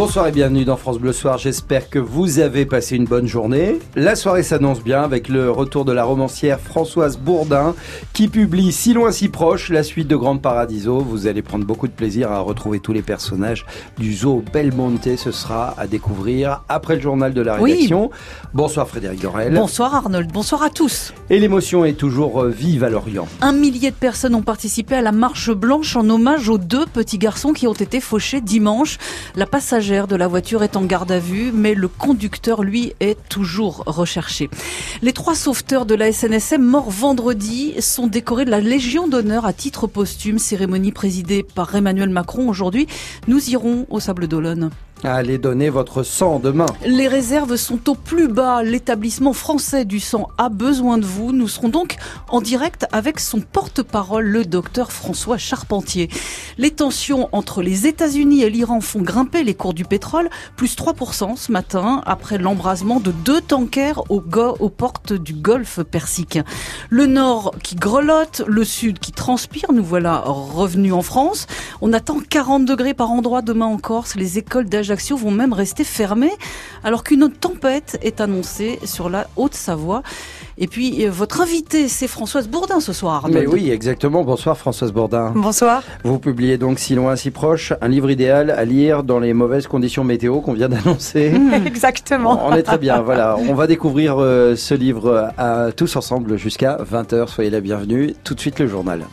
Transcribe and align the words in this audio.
Bonsoir 0.00 0.28
et 0.28 0.32
bienvenue 0.32 0.64
dans 0.64 0.78
France 0.78 0.98
Bleu 0.98 1.12
Soir. 1.12 1.36
J'espère 1.36 1.90
que 1.90 1.98
vous 1.98 2.38
avez 2.38 2.64
passé 2.64 2.96
une 2.96 3.04
bonne 3.04 3.26
journée. 3.26 3.78
La 3.96 4.16
soirée 4.16 4.42
s'annonce 4.42 4.82
bien 4.82 5.02
avec 5.02 5.28
le 5.28 5.50
retour 5.50 5.84
de 5.84 5.92
la 5.92 6.04
romancière 6.04 6.58
Françoise 6.58 7.18
Bourdin 7.18 7.74
qui 8.14 8.28
publie 8.28 8.72
Si 8.72 8.94
loin 8.94 9.12
si 9.12 9.28
proche 9.28 9.68
la 9.68 9.82
suite 9.82 10.08
de 10.08 10.16
Grande 10.16 10.40
Paradiso. 10.40 11.00
Vous 11.00 11.26
allez 11.26 11.42
prendre 11.42 11.66
beaucoup 11.66 11.86
de 11.86 11.92
plaisir 11.92 12.32
à 12.32 12.40
retrouver 12.40 12.80
tous 12.80 12.94
les 12.94 13.02
personnages 13.02 13.66
du 13.98 14.14
zoo 14.14 14.42
Belmonte. 14.54 15.16
Ce 15.18 15.32
sera 15.32 15.74
à 15.76 15.86
découvrir 15.86 16.62
après 16.70 16.94
le 16.94 17.02
journal 17.02 17.34
de 17.34 17.42
la 17.42 17.56
rédaction. 17.56 18.10
Bonsoir 18.54 18.88
Frédéric 18.88 19.20
Dorel. 19.20 19.52
Bonsoir 19.52 19.94
Arnold. 19.94 20.32
Bonsoir 20.32 20.62
à 20.62 20.70
tous. 20.70 21.12
Et 21.28 21.38
l'émotion 21.38 21.84
est 21.84 21.92
toujours 21.92 22.44
euh, 22.44 22.48
vive 22.48 22.84
à 22.84 22.88
Lorient. 22.88 23.28
Un 23.42 23.52
millier 23.52 23.90
de 23.90 23.96
personnes 23.96 24.34
ont 24.34 24.40
participé 24.40 24.94
à 24.94 25.02
la 25.02 25.12
marche 25.12 25.50
blanche 25.50 25.94
en 25.94 26.08
hommage 26.08 26.48
aux 26.48 26.56
deux 26.56 26.86
petits 26.86 27.18
garçons 27.18 27.52
qui 27.52 27.66
ont 27.66 27.74
été 27.74 28.00
fauchés 28.00 28.40
dimanche. 28.40 28.96
La 29.36 29.44
de 29.90 30.14
la 30.14 30.28
voiture 30.28 30.62
est 30.62 30.76
en 30.76 30.84
garde 30.84 31.10
à 31.10 31.18
vue, 31.18 31.50
mais 31.52 31.74
le 31.74 31.88
conducteur, 31.88 32.62
lui, 32.62 32.92
est 33.00 33.18
toujours 33.28 33.82
recherché. 33.86 34.48
Les 35.02 35.12
trois 35.12 35.34
sauveteurs 35.34 35.84
de 35.84 35.96
la 35.96 36.12
SNSM 36.12 36.62
morts 36.62 36.92
vendredi 36.92 37.74
sont 37.80 38.06
décorés 38.06 38.44
de 38.44 38.52
la 38.52 38.60
Légion 38.60 39.08
d'honneur 39.08 39.46
à 39.46 39.52
titre 39.52 39.88
posthume, 39.88 40.38
cérémonie 40.38 40.92
présidée 40.92 41.42
par 41.42 41.74
Emmanuel 41.74 42.10
Macron 42.10 42.48
aujourd'hui. 42.48 42.86
Nous 43.26 43.50
irons 43.50 43.86
au 43.90 43.98
Sable 43.98 44.28
d'Olonne. 44.28 44.70
Allez 45.02 45.38
donner 45.38 45.70
votre 45.70 46.02
sang 46.02 46.38
demain. 46.40 46.66
Les 46.84 47.08
réserves 47.08 47.56
sont 47.56 47.88
au 47.88 47.94
plus 47.94 48.28
bas. 48.28 48.62
L'établissement 48.62 49.32
français 49.32 49.86
du 49.86 49.98
sang 49.98 50.28
a 50.36 50.50
besoin 50.50 50.98
de 50.98 51.06
vous. 51.06 51.32
Nous 51.32 51.48
serons 51.48 51.70
donc 51.70 51.96
en 52.28 52.42
direct 52.42 52.86
avec 52.92 53.18
son 53.18 53.40
porte-parole, 53.40 54.26
le 54.26 54.44
docteur 54.44 54.92
François 54.92 55.38
Charpentier. 55.38 56.10
Les 56.58 56.70
tensions 56.70 57.30
entre 57.32 57.62
les 57.62 57.86
États-Unis 57.86 58.42
et 58.42 58.50
l'Iran 58.50 58.82
font 58.82 59.00
grimper 59.00 59.42
les 59.42 59.54
cours 59.54 59.72
du 59.72 59.86
pétrole, 59.86 60.28
plus 60.56 60.76
3% 60.76 61.34
ce 61.36 61.50
matin, 61.50 62.02
après 62.04 62.36
l'embrasement 62.36 63.00
de 63.00 63.10
deux 63.10 63.40
tankers 63.40 64.02
aux, 64.10 64.20
portes 64.20 65.14
du 65.14 65.32
golfe 65.32 65.82
Persique. 65.82 66.38
Le 66.90 67.06
nord 67.06 67.54
qui 67.62 67.74
grelotte, 67.74 68.42
le 68.46 68.64
sud 68.64 68.98
qui 68.98 69.12
transpire. 69.12 69.72
Nous 69.72 69.84
voilà 69.84 70.18
revenus 70.26 70.92
en 70.92 71.02
France. 71.02 71.46
On 71.80 71.94
attend 71.94 72.18
40 72.20 72.66
degrés 72.66 72.92
par 72.92 73.10
endroit 73.10 73.40
demain 73.40 73.66
en 73.66 73.78
Corse. 73.78 74.14
Les 74.14 74.36
écoles 74.36 74.68
vont 75.16 75.30
même 75.30 75.52
rester 75.52 75.84
fermées 75.84 76.32
alors 76.84 77.04
qu'une 77.04 77.30
tempête 77.30 77.98
est 78.02 78.20
annoncée 78.20 78.78
sur 78.84 79.08
la 79.08 79.26
Haute-Savoie. 79.36 80.02
Et 80.58 80.66
puis, 80.66 81.06
euh, 81.06 81.10
votre 81.10 81.40
invité, 81.40 81.88
c'est 81.88 82.08
Françoise 82.08 82.48
Bourdin 82.48 82.80
ce 82.80 82.92
soir. 82.92 83.26
Mais 83.30 83.46
oui, 83.46 83.70
exactement. 83.70 84.24
Bonsoir 84.24 84.56
Françoise 84.56 84.92
Bourdin. 84.92 85.32
Bonsoir. 85.34 85.82
Vous 86.04 86.18
publiez 86.18 86.58
donc 86.58 86.78
Si 86.78 86.94
loin, 86.94 87.16
si 87.16 87.30
proche, 87.30 87.72
un 87.80 87.88
livre 87.88 88.10
idéal 88.10 88.50
à 88.50 88.64
lire 88.64 89.02
dans 89.02 89.20
les 89.20 89.32
mauvaises 89.32 89.66
conditions 89.66 90.04
météo 90.04 90.40
qu'on 90.40 90.52
vient 90.52 90.68
d'annoncer. 90.68 91.32
exactement. 91.66 92.46
On 92.46 92.54
est 92.54 92.62
très 92.62 92.78
bien, 92.78 93.00
voilà. 93.00 93.36
On 93.48 93.54
va 93.54 93.66
découvrir 93.66 94.16
euh, 94.18 94.56
ce 94.56 94.74
livre 94.74 95.30
à, 95.38 95.72
tous 95.72 95.96
ensemble 95.96 96.36
jusqu'à 96.36 96.78
20h. 96.78 97.28
Soyez 97.28 97.50
la 97.50 97.60
bienvenue. 97.60 98.14
Tout 98.24 98.34
de 98.34 98.40
suite 98.40 98.58
le 98.58 98.66
journal. 98.66 99.06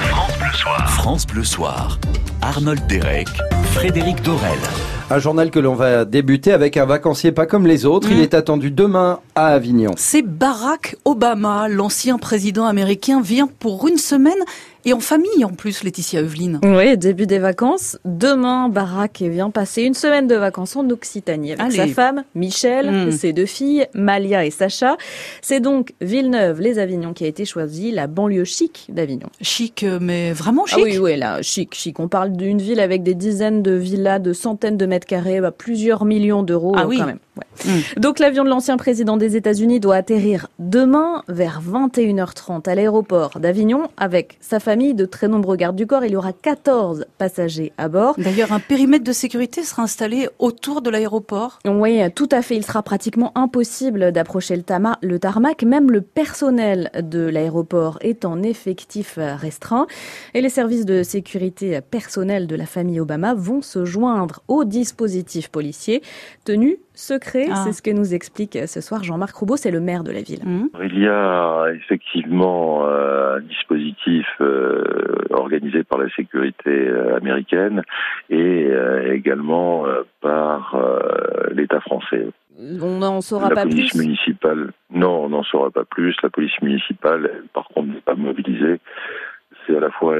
France 0.00 0.32
Bleu 0.38 0.52
Soir. 0.52 0.90
France 0.90 1.26
Bleu 1.26 1.44
Soir. 1.44 1.98
Arnold 2.40 2.86
Derek, 2.86 3.28
Frédéric 3.72 4.22
Dorel. 4.22 4.58
Un 5.10 5.20
journal 5.20 5.50
que 5.50 5.58
l'on 5.58 5.74
va 5.74 6.04
débuter 6.04 6.52
avec 6.52 6.76
un 6.76 6.84
vacancier 6.84 7.32
pas 7.32 7.46
comme 7.46 7.66
les 7.66 7.86
autres. 7.86 8.10
Il 8.10 8.18
mm. 8.18 8.22
est 8.22 8.34
attendu 8.34 8.70
demain 8.70 9.20
à 9.34 9.46
Avignon. 9.46 9.92
C'est 9.96 10.20
Barack 10.20 10.96
Obama, 11.06 11.66
l'ancien 11.66 12.18
président 12.18 12.66
américain, 12.66 13.22
vient 13.22 13.48
pour 13.58 13.88
une 13.88 13.96
semaine 13.96 14.38
et 14.88 14.94
en 14.94 15.00
famille 15.00 15.44
en 15.44 15.50
plus, 15.50 15.84
Laetitia 15.84 16.20
Eveline. 16.20 16.60
Oui, 16.64 16.96
début 16.96 17.26
des 17.26 17.38
vacances. 17.38 17.98
Demain, 18.06 18.70
Barack 18.70 19.20
vient 19.20 19.50
passer 19.50 19.82
une 19.82 19.92
semaine 19.92 20.26
de 20.26 20.34
vacances 20.34 20.76
en 20.76 20.88
Occitanie 20.88 21.52
avec 21.52 21.72
sa 21.72 21.86
femme, 21.88 22.24
Michel, 22.34 22.90
hmm. 22.90 23.10
ses 23.10 23.34
deux 23.34 23.44
filles, 23.44 23.86
Malia 23.92 24.46
et 24.46 24.50
Sacha. 24.50 24.96
C'est 25.42 25.60
donc 25.60 25.92
Villeneuve-les-Avignon 26.00 27.12
qui 27.12 27.24
a 27.24 27.26
été 27.26 27.44
choisie, 27.44 27.90
la 27.90 28.06
banlieue 28.06 28.44
chic 28.44 28.86
d'Avignon. 28.88 29.28
Chic, 29.42 29.82
euh, 29.82 29.98
mais 30.00 30.32
vraiment 30.32 30.64
ah 30.66 30.76
chic 30.76 30.84
Oui, 30.84 30.98
oui, 30.98 31.16
là, 31.18 31.42
chic, 31.42 31.74
chic. 31.74 32.00
On 32.00 32.08
parle 32.08 32.32
d'une 32.32 32.58
ville 32.58 32.80
avec 32.80 33.02
des 33.02 33.14
dizaines 33.14 33.62
de 33.62 33.72
villas 33.72 34.20
de 34.20 34.32
centaines 34.32 34.78
de 34.78 34.86
mètres 34.86 35.06
carrés, 35.06 35.42
bah, 35.42 35.50
plusieurs 35.50 36.06
millions 36.06 36.42
d'euros 36.42 36.72
ah, 36.76 36.86
oui. 36.86 36.98
quand 36.98 37.06
même. 37.06 37.18
Donc 37.96 38.18
l'avion 38.18 38.44
de 38.44 38.48
l'ancien 38.48 38.76
président 38.76 39.16
des 39.16 39.36
États-Unis 39.36 39.80
doit 39.80 39.96
atterrir 39.96 40.48
demain 40.58 41.22
vers 41.28 41.60
21h30 41.62 42.68
à 42.68 42.74
l'aéroport 42.74 43.40
d'Avignon 43.40 43.88
avec 43.96 44.38
sa 44.40 44.60
famille 44.60 44.94
de 44.94 45.04
très 45.04 45.28
nombreux 45.28 45.56
gardes 45.56 45.76
du 45.76 45.86
corps. 45.86 46.04
Il 46.04 46.12
y 46.12 46.16
aura 46.16 46.32
14 46.32 47.06
passagers 47.18 47.72
à 47.78 47.88
bord. 47.88 48.14
D'ailleurs, 48.18 48.52
un 48.52 48.60
périmètre 48.60 49.04
de 49.04 49.12
sécurité 49.12 49.62
sera 49.62 49.82
installé 49.82 50.28
autour 50.38 50.82
de 50.82 50.90
l'aéroport. 50.90 51.58
Oui, 51.66 52.00
tout 52.14 52.28
à 52.30 52.42
fait. 52.42 52.56
Il 52.56 52.64
sera 52.64 52.82
pratiquement 52.82 53.32
impossible 53.36 54.12
d'approcher 54.12 54.56
le, 54.56 54.62
le 55.02 55.18
tarmac. 55.18 55.62
Même 55.62 55.90
le 55.90 56.00
personnel 56.00 56.90
de 57.00 57.20
l'aéroport 57.20 57.98
est 58.00 58.24
en 58.24 58.42
effectif 58.42 59.18
restreint. 59.18 59.86
Et 60.34 60.40
les 60.40 60.48
services 60.48 60.84
de 60.84 61.02
sécurité 61.02 61.80
personnelle 61.80 62.46
de 62.46 62.56
la 62.56 62.66
famille 62.66 63.00
Obama 63.00 63.34
vont 63.34 63.62
se 63.62 63.84
joindre 63.84 64.42
au 64.48 64.64
dispositif 64.64 65.48
policier 65.48 66.02
tenu 66.44 66.78
secret. 66.98 67.46
Ah. 67.50 67.62
C'est 67.64 67.72
ce 67.72 67.82
que 67.82 67.90
nous 67.90 68.14
explique 68.14 68.58
ce 68.66 68.80
soir 68.80 69.04
Jean-Marc 69.04 69.34
Roubaud, 69.36 69.56
c'est 69.56 69.70
le 69.70 69.80
maire 69.80 70.04
de 70.04 70.10
la 70.10 70.20
ville. 70.20 70.44
Mmh. 70.44 70.68
Il 70.82 70.98
y 70.98 71.08
a 71.08 71.66
effectivement 71.74 72.86
euh, 72.86 73.36
un 73.36 73.40
dispositif 73.40 74.26
euh, 74.40 74.82
organisé 75.30 75.84
par 75.84 75.98
la 75.98 76.10
sécurité 76.10 76.70
euh, 76.70 77.16
américaine 77.16 77.82
et 78.30 78.68
également 79.10 79.84
par 80.20 80.76
l'État 81.52 81.80
français. 81.80 82.28
On 82.58 82.98
n'en 82.98 83.20
saura 83.20 83.50
pas 83.50 83.62
plus. 83.62 83.70
La 83.70 83.76
police 83.76 83.94
municipale, 83.94 84.72
non, 84.90 85.24
on 85.24 85.28
n'en 85.28 85.44
saura 85.44 85.70
pas 85.70 85.84
plus. 85.84 86.14
La 86.22 86.30
police 86.30 86.60
municipale, 86.60 87.44
par 87.54 87.68
contre, 87.68 87.88
n'est 87.88 88.00
pas 88.00 88.14
mobilisée 88.14 88.80
c'est 89.66 89.76
à 89.76 89.80
la 89.80 89.90
fois 89.90 90.16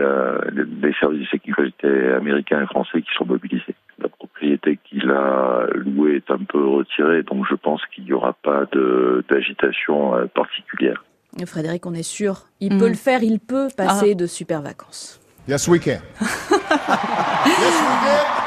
les 0.52 0.92
services 1.00 1.22
de 1.22 1.26
sécurité 1.26 1.88
américains 2.12 2.62
et 2.62 2.66
français 2.66 3.00
qui 3.00 3.08
sont 3.16 3.24
mobilisés. 3.24 3.74
La 4.00 4.08
propriété 4.08 4.78
qu'il 4.84 5.10
a 5.10 5.66
louée 5.74 6.16
est 6.16 6.30
un 6.30 6.44
peu 6.44 6.64
retirée, 6.64 7.22
donc 7.24 7.44
je 7.50 7.54
pense 7.54 7.80
qu'il 7.92 8.04
n'y 8.04 8.12
aura 8.12 8.32
pas 8.32 8.64
d'agitation 9.28 10.14
euh, 10.14 10.26
particulière. 10.26 11.04
Frédéric, 11.46 11.86
on 11.86 11.94
est 11.94 12.02
sûr, 12.02 12.46
il 12.60 12.78
peut 12.78 12.86
mm. 12.86 12.88
le 12.88 12.94
faire, 12.94 13.22
il 13.22 13.40
peut 13.40 13.68
passer 13.76 14.10
ah. 14.12 14.14
de 14.14 14.26
super 14.26 14.62
vacances. 14.62 15.20
Yes, 15.48 15.66
we 15.66 15.80
can. 15.80 16.00
yes, 16.20 16.50
we 16.50 17.94
can. 18.04 18.37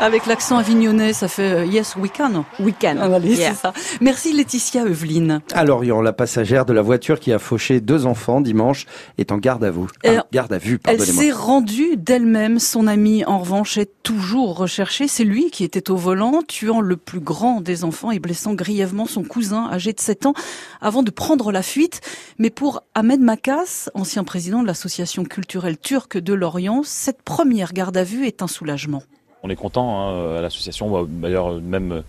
Avec 0.00 0.26
l'accent 0.26 0.58
avignonnais, 0.58 1.12
ça 1.12 1.26
fait 1.26 1.52
euh, 1.52 1.66
yes 1.66 1.96
we 1.96 2.08
can. 2.16 2.44
We 2.60 2.72
can. 2.80 2.98
Ah, 3.00 3.54
ça. 3.54 3.72
Merci 4.00 4.32
Laetitia 4.32 4.86
Evelyne. 4.86 5.40
À 5.52 5.64
Lorient, 5.64 6.00
la 6.00 6.12
passagère 6.12 6.64
de 6.64 6.72
la 6.72 6.82
voiture 6.82 7.18
qui 7.18 7.32
a 7.32 7.40
fauché 7.40 7.80
deux 7.80 8.06
enfants 8.06 8.40
dimanche 8.40 8.86
est 9.18 9.32
en 9.32 9.38
garde 9.38 9.64
à 9.64 9.72
vous. 9.72 9.88
Ah, 10.06 10.24
garde 10.32 10.52
à 10.52 10.58
vue, 10.58 10.78
Elle 10.84 11.00
s'est 11.00 11.32
rendue 11.32 11.96
d'elle-même. 11.96 12.60
Son 12.60 12.86
ami, 12.86 13.24
en 13.24 13.40
revanche, 13.40 13.76
est 13.76 13.90
toujours 14.04 14.56
recherché. 14.56 15.08
C'est 15.08 15.24
lui 15.24 15.50
qui 15.50 15.64
était 15.64 15.90
au 15.90 15.96
volant, 15.96 16.42
tuant 16.46 16.80
le 16.80 16.96
plus 16.96 17.20
grand 17.20 17.60
des 17.60 17.82
enfants 17.82 18.12
et 18.12 18.20
blessant 18.20 18.54
grièvement 18.54 19.06
son 19.06 19.24
cousin 19.24 19.68
âgé 19.72 19.92
de 19.92 20.00
7 20.00 20.26
ans 20.26 20.34
avant 20.80 21.02
de 21.02 21.10
prendre 21.10 21.50
la 21.50 21.62
fuite. 21.62 22.00
Mais 22.38 22.50
pour 22.50 22.84
Ahmed 22.94 23.20
Makas, 23.20 23.90
ancien 23.94 24.22
président 24.22 24.62
de 24.62 24.66
l'association 24.68 25.24
culturelle 25.24 25.76
turque 25.76 26.18
de 26.18 26.34
Lorient, 26.34 26.82
cette 26.84 27.22
première 27.22 27.72
garde 27.72 27.96
à 27.96 28.04
vue 28.04 28.26
est 28.26 28.42
un 28.42 28.48
soulagement. 28.48 29.02
On 29.42 29.50
est 29.50 29.56
content 29.56 30.00
hein, 30.00 30.36
à 30.38 30.40
l'association, 30.40 31.04
d'ailleurs 31.04 31.60
même 31.60 32.02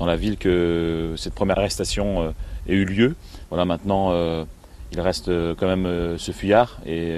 dans 0.00 0.06
la 0.06 0.16
ville, 0.16 0.38
que 0.38 1.14
cette 1.16 1.34
première 1.34 1.58
arrestation 1.58 2.22
euh, 2.22 2.30
ait 2.66 2.74
eu 2.74 2.84
lieu. 2.84 3.14
Voilà, 3.50 3.66
maintenant, 3.66 4.12
euh, 4.12 4.44
il 4.92 5.00
reste 5.00 5.28
euh, 5.28 5.54
quand 5.54 5.66
même 5.66 6.16
ce 6.18 6.32
fuyard 6.32 6.80
et 6.86 7.14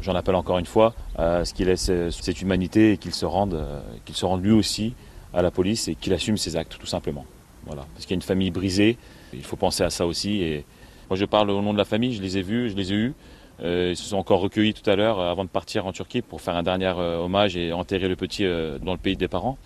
j'en 0.00 0.14
appelle 0.14 0.34
encore 0.34 0.58
une 0.58 0.66
fois 0.66 0.94
à 1.16 1.44
ce 1.44 1.54
qu'il 1.54 1.68
ait 1.68 1.76
cette 1.76 2.40
humanité 2.40 2.92
et 2.92 2.96
qu'il 2.96 3.14
se 3.14 3.26
rende, 3.26 3.62
qu'il 4.04 4.16
se 4.16 4.24
rende 4.24 4.42
lui 4.42 4.52
aussi 4.52 4.94
à 5.34 5.42
la 5.42 5.50
police 5.50 5.88
et 5.88 5.94
qu'il 5.94 6.14
assume 6.14 6.38
ses 6.38 6.56
actes, 6.56 6.78
tout 6.78 6.86
simplement. 6.86 7.26
Voilà, 7.66 7.84
parce 7.94 8.06
qu'il 8.06 8.12
y 8.12 8.14
a 8.14 8.20
une 8.20 8.22
famille 8.22 8.50
brisée, 8.50 8.96
il 9.34 9.42
faut 9.42 9.56
penser 9.56 9.82
à 9.82 9.90
ça 9.90 10.06
aussi. 10.06 10.40
Et 10.42 10.64
moi, 11.10 11.16
je 11.16 11.24
parle 11.24 11.50
au 11.50 11.60
nom 11.60 11.72
de 11.72 11.78
la 11.78 11.84
famille, 11.84 12.14
je 12.14 12.22
les 12.22 12.38
ai 12.38 12.42
vus, 12.42 12.70
je 12.70 12.76
les 12.76 12.92
ai 12.92 12.96
eus. 12.96 13.14
Euh, 13.62 13.90
ils 13.90 13.96
se 13.96 14.04
sont 14.04 14.16
encore 14.16 14.40
recueillis 14.40 14.74
tout 14.74 14.88
à 14.88 14.96
l'heure 14.96 15.18
euh, 15.18 15.30
avant 15.30 15.44
de 15.44 15.48
partir 15.48 15.86
en 15.86 15.92
Turquie 15.92 16.20
pour 16.20 16.40
faire 16.40 16.56
un 16.56 16.62
dernier 16.62 16.92
euh, 16.98 17.18
hommage 17.18 17.56
et 17.56 17.72
enterrer 17.72 18.08
le 18.08 18.16
petit 18.16 18.44
dans 18.44 18.92
le 18.92 18.98
pays 18.98 19.16
des 19.16 19.28
parents. 19.28 19.56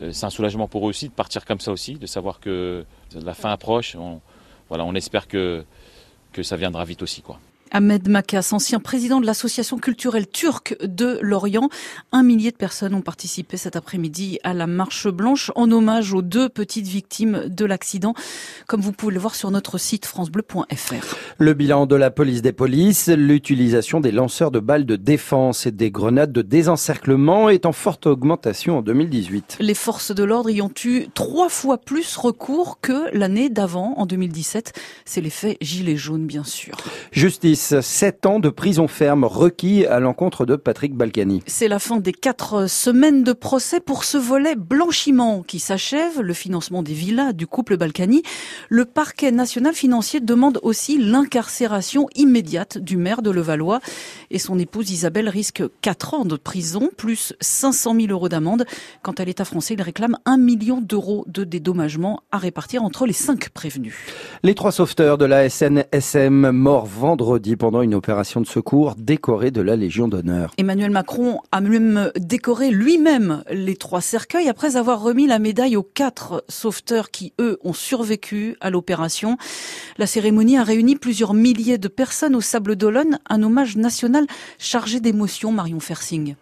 c'est 0.00 0.24
un 0.24 0.30
soulagement 0.30 0.68
pour 0.68 0.86
eux 0.86 0.90
aussi 0.90 1.08
de 1.08 1.12
partir 1.12 1.44
comme 1.44 1.60
ça 1.60 1.72
aussi, 1.72 1.94
de 1.94 2.06
savoir 2.06 2.40
que 2.40 2.84
la 3.14 3.34
fin 3.34 3.50
approche. 3.50 3.96
On, 3.96 4.94
espère 4.94 5.28
que, 5.28 5.64
ça 6.42 6.56
viendra 6.56 6.84
vite 6.84 7.02
aussi. 7.02 7.22
Ahmed 7.74 8.06
Makas, 8.06 8.50
ancien 8.52 8.80
président 8.80 9.18
de 9.18 9.24
l'association 9.24 9.78
culturelle 9.78 10.28
turque 10.28 10.76
de 10.82 11.18
l'Orient. 11.22 11.70
Un 12.12 12.22
millier 12.22 12.50
de 12.50 12.56
personnes 12.56 12.92
ont 12.92 13.00
participé 13.00 13.56
cet 13.56 13.76
après-midi 13.76 14.38
à 14.44 14.52
la 14.52 14.66
marche 14.66 15.08
blanche 15.08 15.50
en 15.56 15.70
hommage 15.72 16.12
aux 16.12 16.20
deux 16.20 16.50
petites 16.50 16.86
victimes 16.86 17.44
de 17.48 17.64
l'accident, 17.64 18.12
comme 18.66 18.82
vous 18.82 18.92
pouvez 18.92 19.14
le 19.14 19.20
voir 19.20 19.34
sur 19.34 19.50
notre 19.50 19.78
site 19.78 20.04
francebleu.fr. 20.04 21.16
Le 21.38 21.54
bilan 21.54 21.86
de 21.86 21.96
la 21.96 22.10
police 22.10 22.42
des 22.42 22.52
polices, 22.52 23.08
l'utilisation 23.08 24.00
des 24.00 24.12
lanceurs 24.12 24.50
de 24.50 24.60
balles 24.60 24.84
de 24.84 24.96
défense 24.96 25.64
et 25.64 25.70
des 25.70 25.90
grenades 25.90 26.32
de 26.32 26.42
désencerclement 26.42 27.48
est 27.48 27.64
en 27.64 27.72
forte 27.72 28.06
augmentation 28.06 28.78
en 28.78 28.82
2018. 28.82 29.56
Les 29.60 29.74
forces 29.74 30.14
de 30.14 30.24
l'ordre 30.24 30.50
y 30.50 30.60
ont 30.60 30.74
eu 30.84 31.06
trois 31.14 31.48
fois 31.48 31.78
plus 31.78 32.16
recours 32.16 32.80
que 32.82 33.16
l'année 33.16 33.48
d'avant, 33.48 33.94
en 33.96 34.04
2017. 34.04 34.78
C'est 35.06 35.22
l'effet 35.22 35.56
gilet 35.62 35.96
jaune, 35.96 36.26
bien 36.26 36.44
sûr. 36.44 36.76
Justice 37.12 37.61
7 37.80 38.26
ans 38.26 38.40
de 38.40 38.48
prison 38.48 38.88
ferme 38.88 39.24
requis 39.24 39.86
à 39.86 40.00
l'encontre 40.00 40.44
de 40.44 40.56
Patrick 40.56 40.94
Balkany. 40.94 41.42
C'est 41.46 41.68
la 41.68 41.78
fin 41.78 41.98
des 41.98 42.12
quatre 42.12 42.66
semaines 42.66 43.22
de 43.22 43.32
procès 43.32 43.80
pour 43.80 44.04
ce 44.04 44.18
volet 44.18 44.56
blanchiment 44.56 45.42
qui 45.42 45.58
s'achève, 45.58 46.20
le 46.20 46.34
financement 46.34 46.82
des 46.82 46.92
villas 46.92 47.32
du 47.32 47.46
couple 47.46 47.76
Balkany. 47.76 48.22
Le 48.68 48.84
parquet 48.84 49.30
national 49.30 49.74
financier 49.74 50.20
demande 50.20 50.58
aussi 50.62 50.98
l'incarcération 50.98 52.08
immédiate 52.16 52.78
du 52.78 52.96
maire 52.96 53.22
de 53.22 53.30
Levallois 53.30 53.80
et 54.30 54.38
son 54.38 54.58
épouse 54.58 54.90
Isabelle 54.90 55.28
risque 55.28 55.62
4 55.82 56.14
ans 56.14 56.24
de 56.24 56.36
prison 56.36 56.90
plus 56.96 57.32
500 57.40 57.94
000 57.94 58.06
euros 58.08 58.28
d'amende. 58.28 58.64
Quant 59.02 59.12
à 59.12 59.24
l'État 59.24 59.44
français, 59.44 59.74
il 59.74 59.82
réclame 59.82 60.16
1 60.24 60.36
million 60.36 60.80
d'euros 60.80 61.24
de 61.28 61.44
dédommagement 61.44 62.22
à 62.32 62.38
répartir 62.38 62.82
entre 62.82 63.06
les 63.06 63.12
cinq 63.12 63.50
prévenus. 63.50 63.94
Les 64.42 64.54
trois 64.54 64.72
sauveteurs 64.72 65.18
de 65.18 65.24
la 65.24 65.48
SNSM 65.48 66.50
morts 66.50 66.86
vendredi 66.86 67.51
pendant 67.56 67.82
une 67.82 67.94
opération 67.94 68.40
de 68.40 68.46
secours 68.46 68.94
décorée 68.96 69.50
de 69.50 69.60
la 69.60 69.76
Légion 69.76 70.08
d'honneur. 70.08 70.52
Emmanuel 70.58 70.90
Macron 70.90 71.40
a 71.50 71.60
même 71.60 72.10
décoré 72.18 72.70
lui-même 72.70 73.42
les 73.50 73.76
trois 73.76 74.00
cercueils 74.00 74.48
après 74.48 74.76
avoir 74.76 75.02
remis 75.02 75.26
la 75.26 75.38
médaille 75.38 75.76
aux 75.76 75.82
quatre 75.82 76.44
sauveteurs 76.48 77.10
qui, 77.10 77.32
eux, 77.40 77.58
ont 77.62 77.72
survécu 77.72 78.56
à 78.60 78.70
l'opération. 78.70 79.36
La 79.98 80.06
cérémonie 80.06 80.58
a 80.58 80.64
réuni 80.64 80.96
plusieurs 80.96 81.34
milliers 81.34 81.78
de 81.78 81.88
personnes 81.88 82.36
au 82.36 82.40
Sable 82.40 82.76
d'Olonne, 82.76 83.18
un 83.28 83.42
hommage 83.42 83.76
national 83.76 84.26
chargé 84.58 85.00
d'émotions, 85.00 85.52
Marion 85.52 85.80
Fersing. 85.80 86.34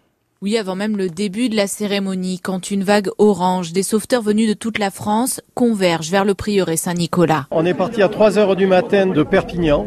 Oui, 0.43 0.57
avant 0.57 0.75
même 0.75 0.97
le 0.97 1.07
début 1.07 1.49
de 1.49 1.55
la 1.55 1.67
cérémonie, 1.67 2.39
quand 2.39 2.71
une 2.71 2.83
vague 2.83 3.09
orange 3.19 3.73
des 3.73 3.83
sauveteurs 3.83 4.23
venus 4.23 4.49
de 4.49 4.55
toute 4.55 4.79
la 4.79 4.89
France 4.89 5.39
converge 5.53 6.09
vers 6.09 6.25
le 6.25 6.33
prieuré 6.33 6.77
Saint-Nicolas. 6.77 7.45
On 7.51 7.63
est 7.63 7.75
parti 7.75 8.01
à 8.01 8.09
3 8.09 8.39
heures 8.39 8.55
du 8.55 8.65
matin 8.65 9.05
de 9.05 9.21
Perpignan 9.21 9.85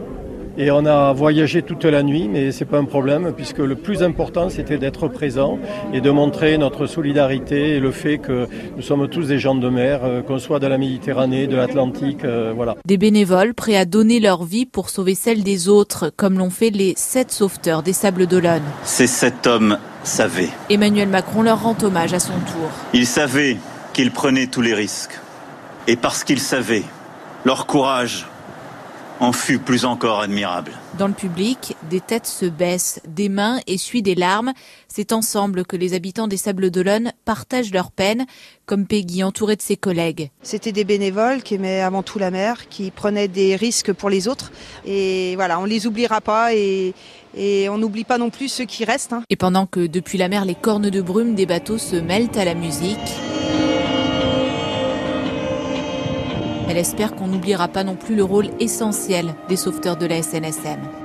et 0.56 0.71
on 0.71 0.87
a 0.87 1.12
voyagé 1.12 1.62
toute 1.62 1.85
la 1.85 2.03
nuit, 2.03 2.29
mais 2.29 2.53
c'est 2.53 2.65
pas 2.65 2.79
un 2.79 2.85
problème 2.85 3.33
puisque 3.37 3.59
le 3.59 3.75
plus 3.75 4.03
important 4.03 4.49
c'était 4.49 4.79
d'être 4.79 5.09
présent 5.09 5.59
et 5.93 6.01
de 6.01 6.11
montrer 6.11 6.59
notre 6.59 6.87
solidarité 6.87 7.77
et 7.77 7.81
le 7.81 7.91
fait 7.91 8.19
que 8.19 8.47
nous 8.77 8.83
sommes 8.83 9.09
tous 9.09 9.29
des 9.29 9.39
gens 9.39 9.55
de 9.55 9.69
mer, 9.69 10.01
euh, 10.05 10.23
qu'on 10.23 10.39
soit 10.39 10.61
de 10.61 10.67
la 10.67 10.79
Méditerranée, 10.79 11.47
de 11.47 11.56
l'Atlantique, 11.56 12.25
euh, 12.25 12.53
voilà. 12.55 12.77
Des 12.85 12.99
bénévoles 12.99 13.55
prêts 13.55 13.77
à 13.77 13.85
donner 13.85 14.21
leur 14.21 14.45
vie 14.45 14.67
pour 14.67 14.91
sauver 14.91 15.15
celle 15.15 15.43
des 15.43 15.69
autres, 15.69 16.12
comme 16.17 16.39
l'ont 16.39 16.51
fait 16.51 16.71
les 16.71 16.95
sept 16.97 17.31
sauveteurs 17.31 17.83
des 17.83 17.93
Sables 17.93 18.27
d'Olonne. 18.27 18.62
Ces 18.85 19.06
sept 19.06 19.47
hommes 19.47 19.79
savaient. 20.03 20.51
Emmanuel 20.71 21.09
Macron 21.09 21.43
leur 21.43 21.62
rend 21.62 21.77
hommage 21.83 22.15
à 22.15 22.19
son 22.19 22.33
tour. 22.33 22.71
Ils 22.93 23.06
savaient 23.06 23.56
qu'ils 23.93 24.11
prenaient 24.11 24.47
tous 24.47 24.62
les 24.62 24.75
risques. 24.75 25.19
Et 25.87 25.97
parce 25.97 26.25
qu'ils 26.25 26.41
savaient, 26.41 26.85
leur 27.45 27.67
courage, 27.67 28.27
en 29.21 29.33
fut 29.33 29.59
plus 29.59 29.85
encore 29.85 30.21
admirable. 30.21 30.73
Dans 30.99 31.07
le 31.07 31.15
public, 31.15 31.77
des 31.91 32.01
têtes 32.01 32.27
se 32.27 32.47
baissent, 32.47 33.01
des 33.07 33.29
mains 33.29 33.59
essuient 33.67 34.03
des 34.03 34.15
larmes. 34.15 34.53
C'est 34.89 35.13
ensemble 35.13 35.65
que 35.65 35.77
les 35.77 35.95
habitants 35.95 36.29
des 36.29 36.37
Sables 36.37 36.71
d'Olonne 36.71 37.13
partagent 37.25 37.73
leur 37.73 37.91
peine, 37.91 38.27
comme 38.67 38.87
Peggy 38.87 39.23
entourée 39.23 39.57
de 39.57 39.63
ses 39.63 39.77
collègues. 39.77 40.31
C'était 40.43 40.73
des 40.73 40.85
bénévoles 40.85 41.43
qui 41.43 41.55
aimaient 41.55 41.81
avant 41.81 42.03
tout 42.03 42.19
la 42.19 42.31
mer, 42.31 42.69
qui 42.69 42.91
prenaient 42.91 43.29
des 43.29 43.57
risques 43.57 43.93
pour 43.93 44.11
les 44.11 44.29
autres. 44.29 44.53
Et 44.85 45.35
voilà, 45.37 45.59
on 45.61 45.65
les 45.65 45.87
oubliera 45.87 46.21
pas 46.21 46.55
et, 46.55 46.95
et 47.37 47.69
on 47.69 47.79
n'oublie 47.79 48.05
pas 48.05 48.19
non 48.19 48.31
plus 48.31 48.49
ceux 48.49 48.65
qui 48.65 48.85
restent. 48.85 49.13
Hein. 49.13 49.23
Et 49.31 49.37
pendant 49.37 49.67
que 49.67 49.87
depuis 49.87 50.19
la 50.19 50.29
mer 50.29 50.45
les 50.45 50.55
cornes 50.55 50.91
de 50.91 51.01
brume 51.01 51.35
des 51.35 51.47
bateaux 51.47 51.79
se 51.79 51.97
mêlent 51.97 52.31
à 52.37 52.45
la 52.45 52.55
musique, 52.55 52.99
Elle 56.69 56.79
espère 56.79 57.15
qu'on 57.15 57.27
n'oubliera 57.27 57.69
pas 57.69 57.85
non 57.85 57.97
plus 57.97 58.17
le 58.17 58.25
rôle 58.25 58.49
essentiel 58.59 59.35
des 59.49 59.57
sauveteurs 59.57 59.97
de 59.97 60.07
la 60.07 60.23
SNSM. 60.23 61.04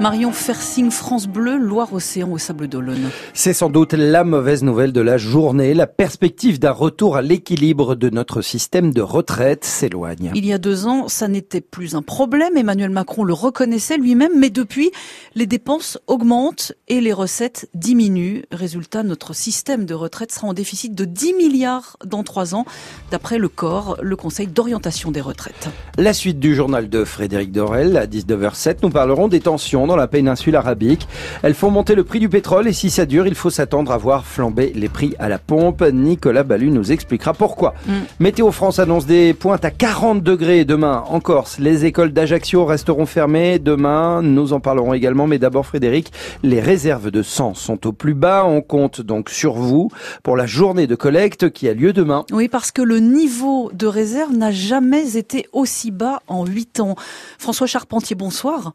Marion 0.00 0.32
Fersing, 0.32 0.90
France 0.90 1.26
Bleu, 1.26 1.58
Loire-Océan 1.58 2.32
au 2.32 2.38
Sable 2.38 2.68
d'Olonne. 2.68 3.10
C'est 3.34 3.52
sans 3.52 3.68
doute 3.68 3.92
la 3.92 4.24
mauvaise 4.24 4.62
nouvelle 4.62 4.94
de 4.94 5.02
la 5.02 5.18
journée. 5.18 5.74
La 5.74 5.86
perspective 5.86 6.58
d'un 6.58 6.70
retour 6.70 7.16
à 7.16 7.22
l'équilibre 7.22 7.96
de 7.96 8.08
notre 8.08 8.40
système 8.40 8.94
de 8.94 9.02
retraite 9.02 9.66
s'éloigne. 9.66 10.32
Il 10.34 10.46
y 10.46 10.54
a 10.54 10.58
deux 10.58 10.86
ans, 10.86 11.08
ça 11.08 11.28
n'était 11.28 11.60
plus 11.60 11.94
un 11.94 12.00
problème. 12.00 12.56
Emmanuel 12.56 12.88
Macron 12.88 13.24
le 13.24 13.34
reconnaissait 13.34 13.98
lui-même. 13.98 14.32
Mais 14.38 14.48
depuis, 14.48 14.90
les 15.34 15.44
dépenses 15.44 15.98
augmentent 16.06 16.72
et 16.88 17.02
les 17.02 17.12
recettes 17.12 17.68
diminuent. 17.74 18.44
Résultat, 18.50 19.02
notre 19.02 19.34
système 19.34 19.84
de 19.84 19.92
retraite 19.92 20.32
sera 20.32 20.46
en 20.46 20.54
déficit 20.54 20.94
de 20.94 21.04
10 21.04 21.34
milliards 21.34 21.98
dans 22.06 22.22
trois 22.22 22.54
ans, 22.54 22.64
d'après 23.10 23.36
le 23.36 23.48
corps, 23.48 23.98
le 24.00 24.16
Conseil 24.16 24.46
d'orientation 24.46 25.10
des 25.10 25.20
retraites. 25.20 25.68
La 25.98 26.14
suite 26.14 26.40
du 26.40 26.54
journal 26.54 26.88
de 26.88 27.04
Frédéric 27.04 27.52
Dorel 27.52 27.98
à 27.98 28.06
19h07, 28.06 28.78
nous 28.82 28.88
parlerons 28.88 29.28
des 29.28 29.40
tensions 29.40 29.89
dans 29.90 29.96
la 29.96 30.06
péninsule 30.06 30.54
arabique. 30.54 31.08
Elles 31.42 31.54
font 31.54 31.68
monter 31.68 31.96
le 31.96 32.04
prix 32.04 32.20
du 32.20 32.28
pétrole 32.28 32.68
et 32.68 32.72
si 32.72 32.90
ça 32.90 33.06
dure, 33.06 33.26
il 33.26 33.34
faut 33.34 33.50
s'attendre 33.50 33.90
à 33.90 33.96
voir 33.96 34.24
flamber 34.24 34.70
les 34.76 34.88
prix 34.88 35.16
à 35.18 35.28
la 35.28 35.38
pompe. 35.38 35.82
Nicolas 35.82 36.44
Ballu 36.44 36.70
nous 36.70 36.92
expliquera 36.92 37.34
pourquoi. 37.34 37.74
Mm. 37.88 37.92
Météo 38.20 38.52
France 38.52 38.78
annonce 38.78 39.04
des 39.04 39.34
pointes 39.34 39.64
à 39.64 39.72
40 39.72 40.22
degrés 40.22 40.64
demain 40.64 41.02
en 41.08 41.18
Corse. 41.18 41.58
Les 41.58 41.86
écoles 41.86 42.12
d'Ajaccio 42.12 42.64
resteront 42.66 43.04
fermées 43.04 43.58
demain. 43.58 44.22
Nous 44.22 44.52
en 44.52 44.60
parlerons 44.60 44.94
également, 44.94 45.26
mais 45.26 45.40
d'abord 45.40 45.66
Frédéric, 45.66 46.12
les 46.44 46.60
réserves 46.60 47.10
de 47.10 47.24
sang 47.24 47.54
sont 47.54 47.84
au 47.88 47.92
plus 47.92 48.14
bas. 48.14 48.44
On 48.46 48.60
compte 48.60 49.00
donc 49.00 49.28
sur 49.28 49.54
vous 49.54 49.90
pour 50.22 50.36
la 50.36 50.46
journée 50.46 50.86
de 50.86 50.94
collecte 50.94 51.50
qui 51.50 51.68
a 51.68 51.74
lieu 51.74 51.92
demain. 51.92 52.24
Oui, 52.30 52.46
parce 52.46 52.70
que 52.70 52.82
le 52.82 53.00
niveau 53.00 53.72
de 53.74 53.88
réserve 53.88 54.36
n'a 54.36 54.52
jamais 54.52 55.16
été 55.16 55.48
aussi 55.52 55.90
bas 55.90 56.22
en 56.28 56.46
8 56.46 56.78
ans. 56.78 56.94
François 57.40 57.66
Charpentier, 57.66 58.14
bonsoir. 58.14 58.74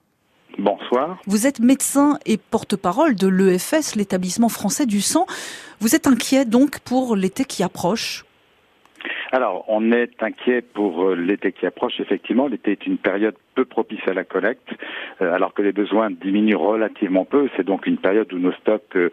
Bonsoir. 0.57 1.17
Vous 1.27 1.47
êtes 1.47 1.59
médecin 1.59 2.17
et 2.25 2.37
porte-parole 2.37 3.15
de 3.15 3.27
l'EFS, 3.27 3.95
l'établissement 3.95 4.49
français 4.49 4.85
du 4.85 5.01
sang. 5.01 5.25
Vous 5.79 5.95
êtes 5.95 6.07
inquiet 6.07 6.45
donc 6.45 6.79
pour 6.79 7.15
l'été 7.15 7.45
qui 7.45 7.63
approche? 7.63 8.25
Alors, 9.31 9.65
on 9.67 9.91
est 9.91 10.23
inquiet 10.23 10.61
pour 10.61 11.03
euh, 11.03 11.15
l'été 11.15 11.51
qui 11.51 11.65
approche. 11.65 11.99
Effectivement, 11.99 12.47
l'été 12.47 12.71
est 12.71 12.85
une 12.85 12.97
période 12.97 13.35
peu 13.55 13.65
propice 13.65 14.01
à 14.07 14.13
la 14.13 14.23
collecte, 14.23 14.67
euh, 15.21 15.33
alors 15.33 15.53
que 15.53 15.61
les 15.61 15.71
besoins 15.71 16.09
diminuent 16.11 16.55
relativement 16.55 17.25
peu. 17.25 17.49
C'est 17.55 17.65
donc 17.65 17.87
une 17.87 17.97
période 17.97 18.31
où 18.33 18.37
nos 18.37 18.51
stocks 18.53 18.95
euh, 18.95 19.09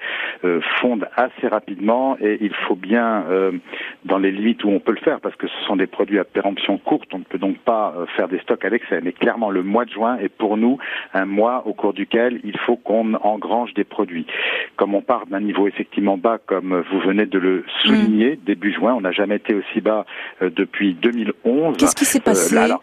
fondent 0.81 1.09
assez 1.17 1.49
rapidement 1.49 2.17
et 2.21 2.39
il 2.41 2.55
faut 2.67 2.75
bien, 2.75 3.25
dans 4.05 4.19
les 4.19 4.31
limites 4.31 4.65
où 4.65 4.69
on 4.69 4.81
peut 4.81 4.93
le 4.93 4.99
faire, 4.99 5.21
parce 5.21 5.37
que 5.37 5.47
ce 5.47 5.67
sont 5.67 5.77
des 5.77 5.87
produits 5.87 6.19
à 6.19 6.25
péremption 6.25 6.79
courte, 6.79 7.09
on 7.13 7.19
ne 7.19 7.25
peut 7.25 7.39
donc 7.39 7.59
pas 7.59 7.95
faire 8.17 8.29
des 8.29 8.39
stocks 8.41 8.65
à 8.65 8.69
l'excès. 8.69 9.01
Mais 9.03 9.13
clairement, 9.13 9.51
le 9.51 9.63
mois 9.63 9.85
de 9.85 9.91
juin 9.91 10.17
est 10.19 10.29
pour 10.29 10.57
nous 10.57 10.79
un 11.15 11.25
mois 11.25 11.63
au 11.67 11.73
cours 11.73 11.93
duquel 11.93 12.41
il 12.45 12.59
faut 12.59 12.77
qu'on 12.77 13.15
engrange 13.15 13.75
des 13.75 13.85
produits. 13.85 14.27
Comme 14.77 14.95
on 14.95 15.03
part 15.03 15.27
d'un 15.27 15.41
niveau 15.41 15.69
effectivement 15.69 16.17
bas, 16.17 16.39
comme 16.45 16.83
vous 16.91 17.01
venez 17.01 17.27
de 17.27 17.39
le 17.39 17.65
souligner, 17.83 18.37
mm. 18.37 18.45
début 18.45 18.73
juin, 18.73 18.95
on 18.95 19.01
n'a 19.01 19.13
jamais 19.13 19.37
été 19.37 19.55
aussi 19.55 19.81
bas 19.81 20.07
euh, 20.43 20.51
depuis 20.51 20.95
2011. 20.95 21.77
Qu'est-ce 21.77 21.95
qui 21.95 22.05
s'est 22.05 22.21
passé 22.21 22.57
euh, 22.57 22.63
alors, 22.63 22.83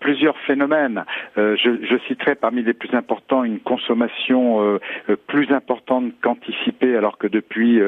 plusieurs 0.00 0.36
phénomènes. 0.38 1.04
Euh, 1.38 1.56
je, 1.56 1.70
je, 1.84 1.96
citerai 2.08 2.34
parmi 2.34 2.62
les 2.62 2.74
plus 2.74 2.92
importants 2.94 3.44
une 3.44 3.60
consommation 3.60 4.60
euh, 4.60 4.78
euh, 5.08 5.16
plus 5.28 5.50
importante 5.52 6.12
qu'anticipée, 6.22 6.96
alors 6.96 7.18
que 7.18 7.26
depuis, 7.26 7.80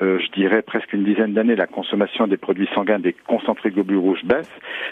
je 0.00 0.30
dirais 0.32 0.62
presque 0.62 0.92
une 0.92 1.04
dizaine 1.04 1.32
d'années, 1.32 1.56
la 1.56 1.66
consommation 1.66 2.26
des 2.26 2.36
produits 2.36 2.68
sanguins 2.74 2.98
des 2.98 3.12
concentrés 3.12 3.70
globules 3.70 3.98
rouges 3.98 4.24
baisse. 4.24 4.50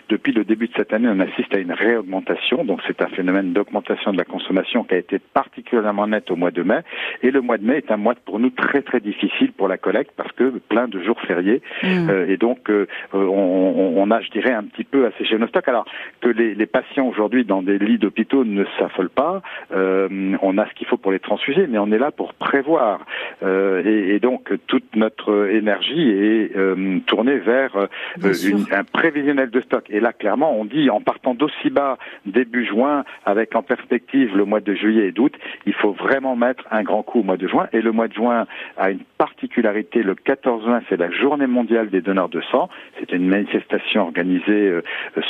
Depuis 0.09 0.33
le 0.33 0.45
début 0.45 0.69
de 0.69 0.73
cette 0.77 0.93
année, 0.93 1.09
on 1.11 1.21
assiste 1.21 1.55
à 1.55 1.59
une 1.59 1.73
réaugmentation. 1.73 2.65
Donc, 2.65 2.81
c'est 2.87 3.03
un 3.03 3.09
phénomène 3.09 3.53
d'augmentation 3.53 4.13
de 4.13 4.19
la 4.19 4.25
consommation 4.25 4.85
qui 4.85 4.95
a 4.95 4.99
été 4.99 5.19
particulièrement 5.19 6.07
net 6.07 6.31
au 6.31 6.37
mois 6.37 6.51
de 6.51 6.63
mai. 6.63 6.81
Et 7.23 7.31
le 7.31 7.41
mois 7.41 7.59
de 7.59 7.65
mai 7.65 7.79
est 7.79 7.91
un 7.91 7.97
mois 7.97 8.15
pour 8.25 8.39
nous 8.39 8.51
très 8.51 8.83
très 8.83 9.01
difficile 9.01 9.53
pour 9.53 9.69
la 9.69 9.79
collecte 9.79 10.13
parce 10.17 10.33
que 10.33 10.59
plein 10.69 10.89
de 10.89 11.03
jours 11.03 11.21
fériés. 11.21 11.63
Mmh. 11.83 12.11
et 12.29 12.37
donc, 12.37 12.71
on, 13.13 13.93
on, 13.97 14.11
a, 14.11 14.21
je 14.21 14.31
dirais, 14.31 14.53
un 14.53 14.65
petit 14.65 14.85
peu 14.85 15.07
asséché 15.07 15.39
nos 15.39 15.49
stocks. 15.49 15.69
Alors, 15.69 15.87
que 16.21 16.29
les, 16.29 16.55
les 16.55 16.67
patients 16.67 17.07
aujourd'hui 17.07 17.45
dans 17.45 17.63
des 17.63 17.79
lits 17.79 17.99
d'hôpitaux 17.99 18.45
ne 18.45 18.65
s'affolent 18.79 19.11
pas. 19.11 19.43
Euh, 19.73 20.37
on 20.43 20.59
a 20.59 20.69
ce 20.69 20.75
qu'il 20.75 20.87
faut 20.87 20.97
pour 20.97 21.13
les 21.13 21.19
transfuser, 21.19 21.67
mais 21.67 21.79
on 21.79 21.91
est 21.93 21.99
là 21.99 22.11
pour 22.11 22.35
prévoir. 22.35 23.01
Euh, 23.43 23.83
et, 23.85 24.15
et, 24.15 24.21
donc 24.21 24.53
toute 24.67 24.97
notre 24.97 25.49
énergie 25.51 26.11
est 26.11 26.57
euh, 26.57 26.99
tournée 27.07 27.39
vers 27.39 27.89
une, 28.23 28.67
un 28.73 28.85
prévisionnel 28.85 29.51
de 29.51 29.61
stock. 29.61 29.85
Et 29.89 30.01
là, 30.01 30.13
clairement, 30.13 30.59
on 30.59 30.65
dit 30.65 30.91
en 30.91 31.01
partant 31.01 31.35
d'aussi 31.35 31.71
bas 31.71 31.99
début 32.27 32.67
juin, 32.67 33.05
avec 33.25 33.55
en 33.57 33.63
perspective 33.63 34.37
le 34.37 34.45
mois 34.45 34.61
de 34.61 34.75
juillet 34.75 35.09
et 35.09 35.13
d'août, 35.13 35.35
il 35.67 35.75
faut 35.75 35.93
vraiment 35.93 36.37
mettre 36.37 36.65
un 36.71 36.83
grand 36.83 37.03
coup 37.03 37.21
au 37.21 37.23
mois 37.23 37.37
de 37.37 37.49
juin. 37.49 37.69
Et 37.73 37.81
le 37.81 37.93
mois 37.93 38.09
de 38.09 38.15
juin 38.15 38.47
a 38.77 38.91
une 38.91 39.05
particularité. 39.19 40.03
Le 40.03 40.15
14 40.15 40.65
juin, 40.65 40.81
c'est 40.89 40.99
la 40.99 41.11
journée 41.11 41.47
mondiale 41.47 41.91
des 41.91 42.01
donneurs 42.01 42.29
de 42.29 42.41
sang. 42.53 42.69
C'est 42.99 43.13
une 43.13 43.29
manifestation 43.29 44.03
organisée 44.03 44.81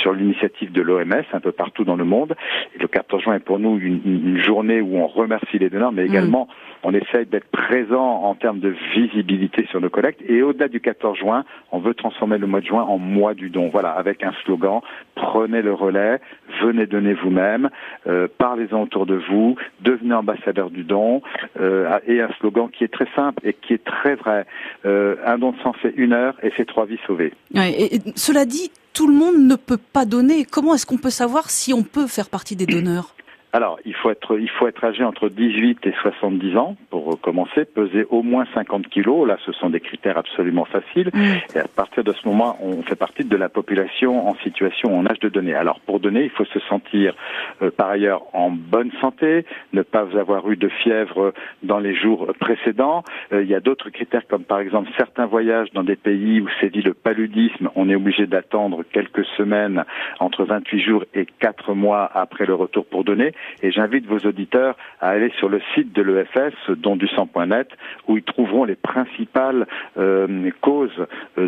sur 0.00 0.12
l'initiative 0.12 0.72
de 0.72 0.79
l'OMS 0.80 1.24
un 1.32 1.40
peu 1.40 1.52
partout 1.52 1.84
dans 1.84 1.96
le 1.96 2.04
monde. 2.04 2.34
Et 2.74 2.78
le 2.78 2.88
14 2.88 3.22
juin 3.22 3.34
est 3.34 3.44
pour 3.44 3.58
nous 3.58 3.78
une, 3.78 4.00
une 4.04 4.38
journée 4.38 4.80
où 4.80 4.96
on 4.96 5.06
remercie 5.06 5.58
les 5.58 5.70
donneurs, 5.70 5.92
mais 5.92 6.06
également 6.06 6.48
on 6.82 6.94
essaye 6.94 7.26
d'être 7.26 7.48
présent 7.50 8.22
en 8.22 8.34
termes 8.34 8.60
de 8.60 8.74
visibilité 8.94 9.66
sur 9.70 9.80
nos 9.80 9.90
collectes. 9.90 10.22
Et 10.28 10.42
au-delà 10.42 10.68
du 10.68 10.80
14 10.80 11.18
juin, 11.18 11.44
on 11.72 11.78
veut 11.78 11.94
transformer 11.94 12.38
le 12.38 12.46
mois 12.46 12.60
de 12.60 12.66
juin 12.66 12.82
en 12.82 12.98
mois 12.98 13.34
du 13.34 13.50
don. 13.50 13.68
Voilà, 13.68 13.90
avec 13.90 14.22
un 14.22 14.32
slogan 14.44 14.80
prenez 15.14 15.62
le 15.62 15.74
relais, 15.74 16.20
venez 16.62 16.86
donner 16.86 17.14
vous-même, 17.14 17.70
euh, 18.06 18.28
parlez-en 18.38 18.82
autour 18.82 19.06
de 19.06 19.20
vous, 19.30 19.56
devenez 19.80 20.14
ambassadeur 20.14 20.70
du 20.70 20.84
don, 20.84 21.22
euh, 21.60 21.98
et 22.06 22.20
un 22.20 22.30
slogan 22.38 22.68
qui 22.70 22.84
est 22.84 22.92
très 22.92 23.08
simple 23.14 23.46
et 23.46 23.52
qui 23.52 23.74
est 23.74 23.84
très 23.84 24.14
vrai. 24.14 24.46
Euh, 24.84 25.16
un 25.24 25.38
don 25.38 25.52
de 25.52 25.58
sang, 25.62 25.74
c'est 25.82 25.94
une 25.96 26.12
heure 26.12 26.34
et 26.42 26.52
c'est 26.56 26.66
trois 26.66 26.86
vies 26.86 27.00
sauvées. 27.06 27.32
Ouais, 27.54 27.70
et, 27.70 27.96
et, 27.96 28.00
cela 28.16 28.44
dit, 28.44 28.70
tout 28.92 29.06
le 29.06 29.14
monde 29.14 29.38
ne 29.38 29.56
peut 29.56 29.78
pas 29.78 30.04
donner. 30.04 30.44
Comment 30.44 30.74
est-ce 30.74 30.86
qu'on 30.86 30.98
peut 30.98 31.10
savoir 31.10 31.50
si 31.50 31.72
on 31.72 31.82
peut 31.82 32.06
faire 32.06 32.28
partie 32.28 32.56
des 32.56 32.66
donneurs? 32.66 33.14
Alors, 33.52 33.80
il 33.84 33.94
faut 33.94 34.10
être, 34.10 34.38
il 34.38 34.48
faut 34.48 34.68
être 34.68 34.84
âgé 34.84 35.02
entre 35.02 35.28
18 35.28 35.84
et 35.84 35.92
70 36.02 36.56
ans 36.56 36.76
pour 36.88 37.20
commencer, 37.20 37.64
peser 37.64 38.06
au 38.08 38.22
moins 38.22 38.46
50 38.54 38.88
kilos. 38.88 39.26
Là, 39.26 39.38
ce 39.44 39.50
sont 39.52 39.70
des 39.70 39.80
critères 39.80 40.16
absolument 40.16 40.64
faciles. 40.64 41.10
Et 41.54 41.58
à 41.58 41.66
partir 41.66 42.04
de 42.04 42.12
ce 42.12 42.28
moment, 42.28 42.56
on 42.62 42.82
fait 42.82 42.94
partie 42.94 43.24
de 43.24 43.36
la 43.36 43.48
population 43.48 44.28
en 44.28 44.36
situation, 44.36 44.96
en 44.96 45.04
âge 45.06 45.18
de 45.18 45.28
donner. 45.28 45.54
Alors, 45.54 45.80
pour 45.80 45.98
donner, 45.98 46.22
il 46.22 46.30
faut 46.30 46.44
se 46.44 46.60
sentir, 46.60 47.14
euh, 47.62 47.70
par 47.72 47.88
ailleurs, 47.88 48.22
en 48.34 48.50
bonne 48.50 48.92
santé, 49.00 49.44
ne 49.72 49.82
pas 49.82 50.06
avoir 50.16 50.48
eu 50.48 50.56
de 50.56 50.68
fièvre 50.68 51.32
dans 51.64 51.80
les 51.80 51.94
jours 51.94 52.32
précédents. 52.38 53.02
Euh, 53.32 53.42
il 53.42 53.48
y 53.48 53.54
a 53.56 53.60
d'autres 53.60 53.90
critères, 53.90 54.26
comme 54.28 54.44
par 54.44 54.60
exemple 54.60 54.90
certains 54.96 55.26
voyages 55.26 55.72
dans 55.72 55.82
des 55.82 55.96
pays 55.96 56.40
où 56.40 56.48
sévit 56.60 56.82
le 56.82 56.94
paludisme. 56.94 57.68
On 57.74 57.88
est 57.90 57.96
obligé 57.96 58.28
d'attendre 58.28 58.84
quelques 58.92 59.24
semaines, 59.36 59.84
entre 60.20 60.44
28 60.44 60.80
jours 60.80 61.04
et 61.14 61.26
4 61.40 61.74
mois 61.74 62.08
après 62.14 62.46
le 62.46 62.54
retour 62.54 62.86
pour 62.86 63.02
donner. 63.02 63.32
Et 63.62 63.70
j'invite 63.70 64.06
vos 64.06 64.18
auditeurs 64.18 64.76
à 65.00 65.08
aller 65.08 65.32
sur 65.38 65.48
le 65.48 65.60
site 65.74 65.92
de 65.92 66.02
l'EFS, 66.02 66.70
dont 66.76 66.96
du 66.96 67.08
sang.net, 67.08 67.68
où 68.08 68.16
ils 68.16 68.22
trouveront 68.22 68.64
les 68.64 68.76
principales 68.76 69.66
euh, 69.98 70.50
causes 70.60 71.06
de 71.36 71.46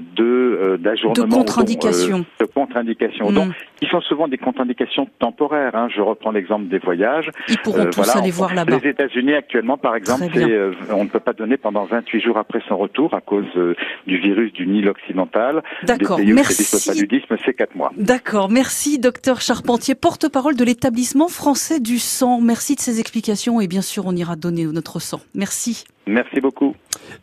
euh, 0.63 0.77
d'ajournement 0.77 1.27
de 1.27 1.35
contre-indication, 1.35 2.19
euh, 2.19 2.45
de 2.45 2.51
contre-indication, 2.51 3.31
mmh. 3.31 3.35
donc 3.35 3.53
qui 3.77 3.87
sont 3.87 4.01
souvent 4.03 4.29
des 4.29 4.39
contre-indications 4.39 5.09
temporaires. 5.19 5.75
Hein. 5.75 5.89
Je 5.95 6.01
reprends 6.01 6.31
l'exemple 6.31 6.69
des 6.69 6.79
voyages. 6.79 7.31
Ils 7.49 7.59
pourront 7.59 7.85
tous 7.87 7.97
voilà, 7.97 8.19
aller 8.19 8.33
on, 8.33 8.37
voir 8.37 8.55
là-bas. 8.55 8.79
Les 8.83 8.91
États-Unis 8.91 9.35
actuellement, 9.35 9.77
par 9.77 9.97
exemple, 9.97 10.25
euh, 10.37 10.73
on 10.91 11.05
ne 11.05 11.09
peut 11.09 11.21
pas 11.21 11.33
donner 11.33 11.57
pendant 11.57 11.85
28 11.85 12.21
jours 12.21 12.39
après 12.39 12.61
son 12.69 12.77
retour 12.77 13.15
à 13.15 13.21
cause 13.21 13.47
euh, 13.57 13.75
du 14.07 14.19
virus 14.19 14.53
du 14.53 14.67
Nil 14.67 14.89
occidental. 14.89 15.63
D'accord, 15.85 16.21
merci. 16.25 16.65
C'est 16.65 17.55
4 17.55 17.75
mois. 17.75 17.93
D'accord, 17.97 18.51
merci, 18.51 18.99
docteur 18.99 19.41
Charpentier, 19.41 19.95
porte-parole 19.95 20.55
de 20.55 20.65
l'établissement 20.65 21.29
français 21.29 21.81
du 21.83 21.99
sang. 21.99 22.41
Merci 22.41 22.77
de 22.77 22.81
ces 22.81 23.01
explications 23.01 23.61
et 23.61 23.67
bien 23.67 23.83
sûr, 23.83 24.07
on 24.07 24.17
ira 24.17 24.37
donner 24.37 24.65
notre 24.65 25.01
sang. 25.01 25.21
Merci. 25.35 25.85
Merci 26.07 26.41
beaucoup. 26.41 26.75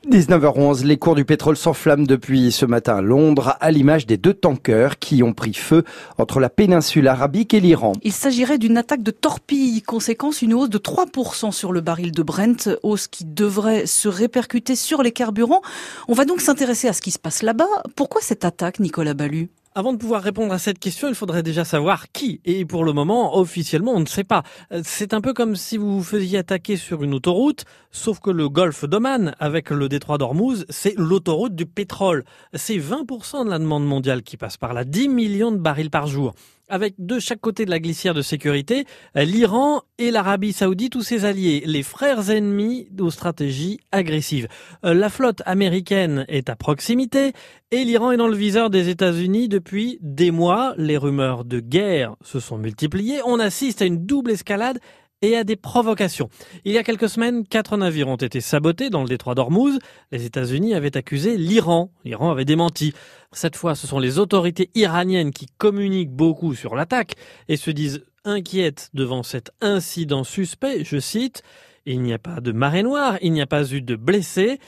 19h11, 0.07 0.85
les 0.85 0.97
cours 0.97 1.15
du 1.15 1.25
pétrole 1.25 1.57
s'enflamment 1.57 2.05
depuis 2.05 2.51
ce 2.51 2.65
matin 2.65 2.97
à 2.97 3.01
Londres, 3.01 3.57
à 3.59 3.71
l'image 3.71 4.05
des 4.05 4.17
deux 4.17 4.33
tankers 4.33 4.99
qui 4.99 5.21
ont 5.23 5.33
pris 5.33 5.53
feu 5.53 5.83
entre 6.17 6.39
la 6.39 6.49
péninsule 6.49 7.07
arabique 7.07 7.53
et 7.53 7.59
l'Iran. 7.59 7.93
Il 8.03 8.13
s'agirait 8.13 8.57
d'une 8.57 8.77
attaque 8.77 9.03
de 9.03 9.11
torpille, 9.11 9.81
conséquence 9.81 10.41
une 10.41 10.53
hausse 10.53 10.69
de 10.69 10.77
3% 10.77 11.51
sur 11.51 11.73
le 11.73 11.81
baril 11.81 12.11
de 12.11 12.23
Brent, 12.23 12.69
hausse 12.83 13.07
qui 13.07 13.25
devrait 13.25 13.85
se 13.85 14.07
répercuter 14.07 14.75
sur 14.75 15.03
les 15.03 15.11
carburants. 15.11 15.61
On 16.07 16.13
va 16.13 16.25
donc 16.25 16.39
s'intéresser 16.39 16.87
à 16.87 16.93
ce 16.93 17.01
qui 17.01 17.11
se 17.11 17.19
passe 17.19 17.43
là-bas. 17.43 17.67
Pourquoi 17.95 18.21
cette 18.21 18.45
attaque, 18.45 18.79
Nicolas 18.79 19.13
Ballu 19.13 19.49
avant 19.75 19.93
de 19.93 19.97
pouvoir 19.97 20.21
répondre 20.23 20.51
à 20.51 20.59
cette 20.59 20.79
question, 20.79 21.07
il 21.07 21.15
faudrait 21.15 21.43
déjà 21.43 21.63
savoir 21.63 22.11
qui. 22.11 22.41
Et 22.45 22.65
pour 22.65 22.83
le 22.83 22.93
moment, 22.93 23.37
officiellement, 23.37 23.93
on 23.93 23.99
ne 23.99 24.05
sait 24.05 24.23
pas. 24.23 24.43
C'est 24.83 25.13
un 25.13 25.21
peu 25.21 25.33
comme 25.33 25.55
si 25.55 25.77
vous 25.77 25.97
vous 25.97 26.03
faisiez 26.03 26.39
attaquer 26.39 26.75
sur 26.75 27.03
une 27.03 27.13
autoroute, 27.13 27.65
sauf 27.91 28.19
que 28.19 28.31
le 28.31 28.49
golfe 28.49 28.85
d'Oman, 28.85 29.35
avec 29.39 29.69
le 29.69 29.87
détroit 29.87 30.17
d'Ormuz, 30.17 30.65
c'est 30.69 30.95
l'autoroute 30.97 31.55
du 31.55 31.65
pétrole. 31.65 32.23
C'est 32.53 32.77
20% 32.77 33.45
de 33.45 33.49
la 33.49 33.59
demande 33.59 33.85
mondiale 33.85 34.23
qui 34.23 34.37
passe 34.37 34.57
par 34.57 34.73
là, 34.73 34.83
10 34.83 35.07
millions 35.09 35.51
de 35.51 35.57
barils 35.57 35.91
par 35.91 36.07
jour 36.07 36.33
avec 36.69 36.95
de 36.97 37.19
chaque 37.19 37.41
côté 37.41 37.65
de 37.65 37.69
la 37.69 37.79
glissière 37.79 38.13
de 38.13 38.21
sécurité 38.21 38.85
l'Iran 39.15 39.81
et 39.97 40.11
l'Arabie 40.11 40.53
saoudite 40.53 40.95
ou 40.95 41.01
ses 41.01 41.25
alliés, 41.25 41.63
les 41.65 41.83
frères 41.83 42.29
ennemis 42.29 42.87
aux 42.99 43.11
stratégies 43.11 43.79
agressives. 43.91 44.47
La 44.83 45.09
flotte 45.09 45.41
américaine 45.45 46.25
est 46.27 46.49
à 46.49 46.55
proximité 46.55 47.33
et 47.71 47.83
l'Iran 47.83 48.11
est 48.11 48.17
dans 48.17 48.27
le 48.27 48.35
viseur 48.35 48.69
des 48.69 48.89
États-Unis 48.89 49.49
depuis 49.49 49.99
des 50.01 50.31
mois. 50.31 50.73
Les 50.77 50.97
rumeurs 50.97 51.45
de 51.45 51.59
guerre 51.59 52.15
se 52.23 52.39
sont 52.39 52.57
multipliées. 52.57 53.21
On 53.25 53.39
assiste 53.39 53.81
à 53.81 53.85
une 53.85 54.05
double 54.05 54.31
escalade 54.31 54.79
et 55.21 55.35
à 55.35 55.43
des 55.43 55.55
provocations. 55.55 56.29
Il 56.65 56.73
y 56.73 56.77
a 56.77 56.83
quelques 56.83 57.09
semaines, 57.09 57.45
quatre 57.45 57.77
navires 57.77 58.07
ont 58.07 58.15
été 58.15 58.41
sabotés 58.41 58.89
dans 58.89 59.01
le 59.01 59.09
détroit 59.09 59.35
d'Ormuz. 59.35 59.79
Les 60.11 60.25
États-Unis 60.25 60.73
avaient 60.73 60.95
accusé 60.95 61.37
l'Iran. 61.37 61.91
L'Iran 62.05 62.31
avait 62.31 62.45
démenti. 62.45 62.93
Cette 63.31 63.55
fois, 63.55 63.75
ce 63.75 63.87
sont 63.87 63.99
les 63.99 64.19
autorités 64.19 64.69
iraniennes 64.75 65.31
qui 65.31 65.47
communiquent 65.57 66.11
beaucoup 66.11 66.55
sur 66.55 66.75
l'attaque 66.75 67.13
et 67.47 67.57
se 67.57 67.71
disent 67.71 68.03
inquiètes 68.25 68.89
devant 68.93 69.23
cet 69.23 69.51
incident 69.61 70.23
suspect. 70.23 70.83
Je 70.83 70.99
cite, 70.99 71.43
il 71.85 72.01
n'y 72.01 72.13
a 72.13 72.19
pas 72.19 72.41
de 72.41 72.51
marée 72.51 72.83
noire, 72.83 73.17
il 73.21 73.33
n'y 73.33 73.41
a 73.41 73.47
pas 73.47 73.71
eu 73.71 73.81
de 73.81 73.95
blessés. 73.95 74.59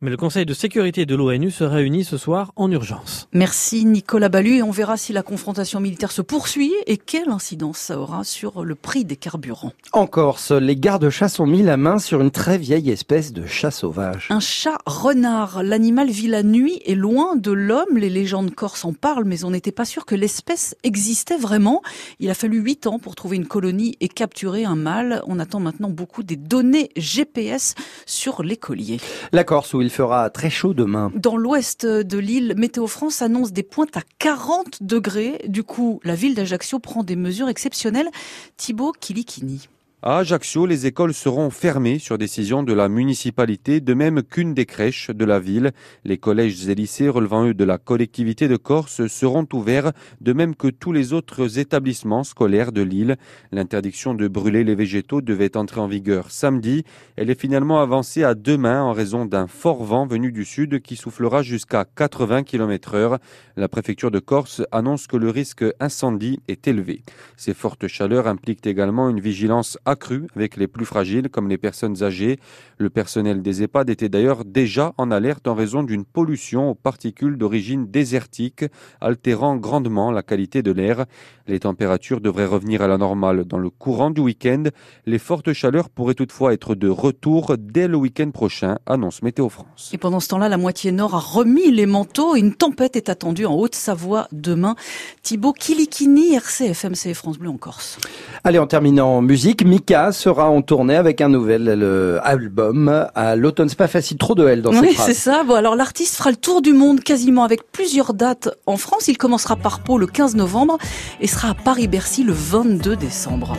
Mais 0.00 0.10
le 0.10 0.16
Conseil 0.16 0.46
de 0.46 0.54
sécurité 0.54 1.06
de 1.06 1.16
l'ONU 1.16 1.50
se 1.50 1.64
réunit 1.64 2.04
ce 2.04 2.16
soir 2.16 2.52
en 2.54 2.70
urgence. 2.70 3.26
Merci 3.32 3.84
Nicolas 3.84 4.28
Ballu 4.28 4.58
et 4.58 4.62
on 4.62 4.70
verra 4.70 4.96
si 4.96 5.12
la 5.12 5.24
confrontation 5.24 5.80
militaire 5.80 6.12
se 6.12 6.22
poursuit 6.22 6.72
et 6.86 6.96
quelle 6.98 7.30
incidence 7.30 7.78
ça 7.78 7.98
aura 7.98 8.22
sur 8.22 8.64
le 8.64 8.76
prix 8.76 9.04
des 9.04 9.16
carburants. 9.16 9.72
En 9.92 10.06
Corse, 10.06 10.52
les 10.52 10.76
gardes-chasse 10.76 11.40
ont 11.40 11.48
mis 11.48 11.64
la 11.64 11.76
main 11.76 11.98
sur 11.98 12.20
une 12.20 12.30
très 12.30 12.58
vieille 12.58 12.90
espèce 12.90 13.32
de 13.32 13.44
chat 13.44 13.72
sauvage. 13.72 14.28
Un 14.30 14.38
chat 14.38 14.78
renard. 14.86 15.64
L'animal 15.64 16.10
vit 16.10 16.28
la 16.28 16.44
nuit 16.44 16.80
et 16.84 16.94
loin 16.94 17.34
de 17.34 17.50
l'homme. 17.50 17.96
Les 17.96 18.08
légendes 18.08 18.54
corses 18.54 18.84
en 18.84 18.92
parlent, 18.92 19.24
mais 19.24 19.42
on 19.42 19.50
n'était 19.50 19.72
pas 19.72 19.84
sûr 19.84 20.06
que 20.06 20.14
l'espèce 20.14 20.76
existait 20.84 21.38
vraiment. 21.38 21.82
Il 22.20 22.30
a 22.30 22.34
fallu 22.34 22.60
huit 22.60 22.86
ans 22.86 23.00
pour 23.00 23.16
trouver 23.16 23.36
une 23.36 23.48
colonie 23.48 23.96
et 23.98 24.06
capturer 24.06 24.64
un 24.64 24.76
mâle. 24.76 25.22
On 25.26 25.40
attend 25.40 25.58
maintenant 25.58 25.90
beaucoup 25.90 26.22
des 26.22 26.36
données 26.36 26.90
GPS 26.94 27.74
sur 28.06 28.44
l'écolier. 28.44 29.00
La 29.32 29.42
Corse 29.42 29.74
où 29.74 29.82
il 29.82 29.87
fera 29.90 30.30
très 30.30 30.50
chaud 30.50 30.74
demain. 30.74 31.12
Dans 31.14 31.36
l'ouest 31.36 31.86
de 31.86 32.18
l'île, 32.18 32.54
Météo 32.56 32.86
France 32.86 33.22
annonce 33.22 33.52
des 33.52 33.62
pointes 33.62 33.96
à 33.96 34.02
40 34.18 34.82
degrés. 34.82 35.40
Du 35.48 35.62
coup, 35.62 36.00
la 36.04 36.14
ville 36.14 36.34
d'Ajaccio 36.34 36.78
prend 36.78 37.02
des 37.02 37.16
mesures 37.16 37.48
exceptionnelles. 37.48 38.08
Thibaut 38.56 38.92
Kilikini. 38.98 39.68
À 40.00 40.18
Ajaccio, 40.18 40.64
les 40.64 40.86
écoles 40.86 41.12
seront 41.12 41.50
fermées 41.50 41.98
sur 41.98 42.18
décision 42.18 42.62
de 42.62 42.72
la 42.72 42.88
municipalité, 42.88 43.80
de 43.80 43.94
même 43.94 44.22
qu'une 44.22 44.54
des 44.54 44.64
crèches 44.64 45.10
de 45.10 45.24
la 45.24 45.40
ville. 45.40 45.72
Les 46.04 46.18
collèges 46.18 46.68
et 46.68 46.76
lycées 46.76 47.08
relevant 47.08 47.46
eux 47.46 47.52
de 47.52 47.64
la 47.64 47.78
collectivité 47.78 48.46
de 48.46 48.56
Corse 48.56 49.08
seront 49.08 49.48
ouverts, 49.52 49.90
de 50.20 50.32
même 50.32 50.54
que 50.54 50.68
tous 50.68 50.92
les 50.92 51.14
autres 51.14 51.58
établissements 51.58 52.22
scolaires 52.22 52.70
de 52.70 52.82
l'île. 52.82 53.16
L'interdiction 53.50 54.14
de 54.14 54.28
brûler 54.28 54.62
les 54.62 54.76
végétaux 54.76 55.20
devait 55.20 55.56
entrer 55.56 55.80
en 55.80 55.88
vigueur 55.88 56.30
samedi. 56.30 56.84
Elle 57.16 57.28
est 57.28 57.40
finalement 57.40 57.80
avancée 57.80 58.22
à 58.22 58.36
demain 58.36 58.80
en 58.80 58.92
raison 58.92 59.24
d'un 59.24 59.48
fort 59.48 59.82
vent 59.82 60.06
venu 60.06 60.30
du 60.30 60.44
sud 60.44 60.80
qui 60.80 60.94
soufflera 60.94 61.42
jusqu'à 61.42 61.84
80 61.84 62.44
km 62.44 62.94
heure. 62.94 63.18
La 63.56 63.66
préfecture 63.66 64.12
de 64.12 64.20
Corse 64.20 64.62
annonce 64.70 65.08
que 65.08 65.16
le 65.16 65.30
risque 65.30 65.64
incendie 65.80 66.38
est 66.46 66.68
élevé. 66.68 67.02
Ces 67.36 67.52
fortes 67.52 67.88
chaleurs 67.88 68.28
impliquent 68.28 68.68
également 68.68 69.10
une 69.10 69.18
vigilance 69.18 69.76
accrue 69.88 70.26
avec 70.36 70.56
les 70.56 70.68
plus 70.68 70.84
fragiles 70.84 71.28
comme 71.30 71.48
les 71.48 71.58
personnes 71.58 72.02
âgées. 72.02 72.38
Le 72.78 72.90
personnel 72.90 73.42
des 73.42 73.62
EHPAD 73.62 73.90
était 73.90 74.08
d'ailleurs 74.08 74.44
déjà 74.44 74.92
en 74.98 75.10
alerte 75.10 75.48
en 75.48 75.54
raison 75.54 75.82
d'une 75.82 76.04
pollution 76.04 76.70
aux 76.70 76.74
particules 76.74 77.36
d'origine 77.38 77.86
désertique, 77.90 78.64
altérant 79.00 79.56
grandement 79.56 80.10
la 80.10 80.22
qualité 80.22 80.62
de 80.62 80.72
l'air. 80.72 81.06
Les 81.46 81.60
températures 81.60 82.20
devraient 82.20 82.46
revenir 82.46 82.82
à 82.82 82.88
la 82.88 82.98
normale 82.98 83.44
dans 83.44 83.58
le 83.58 83.70
courant 83.70 84.10
du 84.10 84.20
week-end. 84.20 84.64
Les 85.06 85.18
fortes 85.18 85.52
chaleurs 85.52 85.88
pourraient 85.88 86.14
toutefois 86.14 86.52
être 86.52 86.74
de 86.74 86.88
retour 86.88 87.56
dès 87.58 87.88
le 87.88 87.96
week-end 87.96 88.30
prochain, 88.30 88.78
annonce 88.86 89.22
Météo 89.22 89.48
France. 89.48 89.90
Et 89.92 89.98
pendant 89.98 90.20
ce 90.20 90.28
temps-là, 90.28 90.48
la 90.48 90.58
moitié 90.58 90.92
nord 90.92 91.14
a 91.14 91.18
remis 91.18 91.70
les 91.70 91.86
manteaux. 91.86 92.36
Une 92.36 92.54
tempête 92.54 92.96
est 92.96 93.08
attendue 93.08 93.46
en 93.46 93.54
Haute-Savoie 93.54 94.28
demain. 94.32 94.76
Thibaut 95.22 95.52
Kilikini, 95.52 96.34
RCFM, 96.34 96.94
c'est 96.94 97.14
France 97.14 97.38
Bleu 97.38 97.48
en 97.48 97.56
Corse. 97.56 97.98
Allez, 98.44 98.58
en 98.58 98.66
terminant 98.66 99.16
en 99.16 99.22
musique, 99.22 99.64
Mika 99.78 100.10
sera 100.10 100.50
en 100.50 100.60
tournée 100.60 100.96
avec 100.96 101.20
un 101.20 101.28
nouvel 101.28 101.68
euh, 101.68 102.18
album 102.24 103.06
à 103.14 103.36
l'automne. 103.36 103.68
C'est 103.68 103.78
pas 103.78 103.86
facile, 103.86 104.18
trop 104.18 104.34
de 104.34 104.44
L 104.44 104.60
dans 104.60 104.72
Oui, 104.72 104.92
cette 104.96 105.06
c'est 105.06 105.14
ça. 105.14 105.44
Bon, 105.44 105.54
alors 105.54 105.76
l'artiste 105.76 106.16
fera 106.16 106.30
le 106.30 106.36
tour 106.36 106.62
du 106.62 106.72
monde 106.72 107.00
quasiment 107.00 107.44
avec 107.44 107.70
plusieurs 107.70 108.12
dates 108.12 108.48
en 108.66 108.76
France. 108.76 109.06
Il 109.06 109.16
commencera 109.16 109.54
par 109.54 109.78
Pau 109.78 109.96
le 109.96 110.08
15 110.08 110.34
novembre 110.34 110.78
et 111.20 111.28
sera 111.28 111.50
à 111.50 111.54
Paris-Bercy 111.54 112.24
le 112.24 112.32
22 112.32 112.96
décembre. 112.96 113.56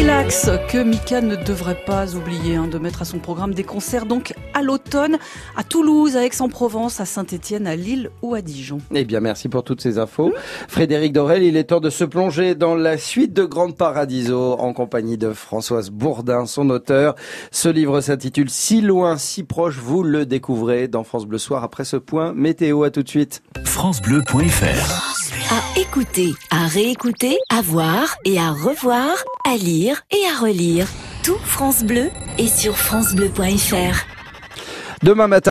Relax 0.00 0.48
que 0.70 0.82
Mika 0.82 1.20
ne 1.20 1.36
devrait 1.36 1.84
pas 1.84 2.16
oublier 2.16 2.56
hein, 2.56 2.68
de 2.68 2.78
mettre 2.78 3.02
à 3.02 3.04
son 3.04 3.18
programme 3.18 3.52
des 3.52 3.64
concerts 3.64 4.06
donc 4.06 4.32
à 4.54 4.62
l'automne 4.62 5.18
à 5.58 5.62
Toulouse, 5.62 6.16
à 6.16 6.24
Aix-en-Provence, 6.24 7.00
à 7.00 7.04
Saint-Étienne, 7.04 7.66
à 7.66 7.76
Lille 7.76 8.10
ou 8.22 8.34
à 8.34 8.40
Dijon. 8.40 8.78
Eh 8.94 9.04
bien, 9.04 9.20
merci 9.20 9.50
pour 9.50 9.62
toutes 9.62 9.82
ces 9.82 9.98
infos. 9.98 10.32
Frédéric 10.68 11.12
Dorel, 11.12 11.42
il 11.42 11.54
est 11.58 11.64
temps 11.64 11.80
de 11.80 11.90
se 11.90 12.04
plonger 12.04 12.54
dans 12.54 12.74
la 12.74 12.96
suite 12.96 13.34
de 13.34 13.44
Grande 13.44 13.76
Paradiso 13.76 14.54
en 14.58 14.72
compagnie 14.72 15.18
de 15.18 15.34
Françoise 15.34 15.90
Bourdin, 15.90 16.46
son 16.46 16.70
auteur. 16.70 17.14
Ce 17.50 17.68
livre 17.68 18.00
s'intitule 18.00 18.48
Si 18.48 18.80
loin, 18.80 19.18
si 19.18 19.42
proche. 19.44 19.76
Vous 19.76 20.02
le 20.02 20.24
découvrez 20.24 20.88
dans 20.88 21.04
France 21.04 21.26
Bleu 21.26 21.36
Soir 21.36 21.62
après 21.62 21.84
ce 21.84 21.98
point 21.98 22.32
météo. 22.32 22.84
À 22.84 22.90
tout 22.90 23.02
de 23.02 23.08
suite. 23.08 23.42
FranceBleu.fr 23.66 25.52
À 25.52 25.59
écouter, 25.80 26.34
à 26.50 26.66
réécouter, 26.66 27.38
à 27.48 27.62
voir 27.62 28.16
et 28.26 28.38
à 28.38 28.50
revoir, 28.50 29.16
à 29.50 29.56
lire 29.56 30.02
et 30.10 30.20
à 30.30 30.38
relire. 30.38 30.86
Tout 31.22 31.38
France 31.38 31.84
Bleu 31.84 32.10
est 32.36 32.54
sur 32.54 32.76
FranceBleu.fr. 32.76 34.04
Demain 35.02 35.26
matin, 35.26 35.48